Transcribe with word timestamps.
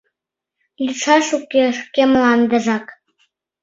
Лӱдшаш 0.85 1.27
уке— 1.37 1.63
шке 1.79 2.03
мландыжак. 2.11 2.85